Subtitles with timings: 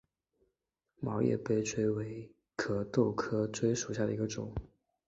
[0.99, 4.51] 毛叶杯锥为壳斗科锥属下的一个种。